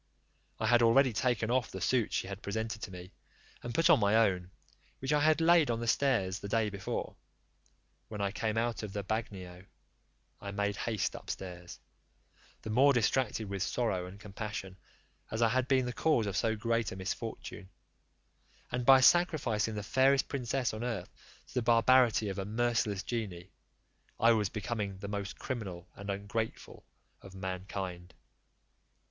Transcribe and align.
I 0.59 0.65
had 0.65 0.81
already 0.81 1.13
taken 1.13 1.51
off 1.51 1.69
the 1.69 1.79
suit 1.79 2.11
she 2.11 2.25
had 2.25 2.41
presented 2.41 2.81
to 2.81 2.89
me, 2.91 3.11
and 3.61 3.71
put 3.75 3.87
on 3.87 3.99
my 3.99 4.15
own, 4.15 4.49
which 4.97 5.13
I 5.13 5.19
had 5.21 5.39
laid 5.39 5.69
on 5.69 5.79
the 5.79 5.85
stairs 5.85 6.39
the 6.39 6.47
day 6.47 6.71
before, 6.71 7.15
when 8.07 8.19
I 8.19 8.31
came 8.31 8.57
out 8.57 8.81
of 8.81 8.93
the 8.93 9.03
bagnio: 9.03 9.63
I 10.39 10.49
made 10.49 10.75
haste 10.75 11.13
upstairs, 11.13 11.79
the 12.63 12.71
more 12.71 12.93
distracted 12.93 13.47
with 13.47 13.61
sorrow 13.61 14.07
and 14.07 14.19
compassion, 14.19 14.75
as 15.29 15.43
I 15.43 15.49
had 15.49 15.67
been 15.67 15.85
the 15.85 15.93
cause 15.93 16.25
of 16.25 16.35
so 16.35 16.55
great 16.55 16.91
a 16.91 16.95
misfortune; 16.95 17.69
and 18.71 18.83
by 18.87 19.01
sacrificing 19.01 19.75
the 19.75 19.83
fairest 19.83 20.27
princess 20.27 20.73
on 20.73 20.83
earth 20.83 21.13
to 21.49 21.53
the 21.53 21.61
barbarity 21.61 22.27
of 22.29 22.39
a 22.39 22.45
merciless 22.45 23.03
genie, 23.03 23.51
I 24.19 24.31
was 24.31 24.49
becoming 24.49 24.97
the 24.97 25.07
most 25.07 25.37
criminal 25.37 25.87
and 25.95 26.09
ungrateful 26.09 26.87
of 27.21 27.35
mankind. 27.35 28.15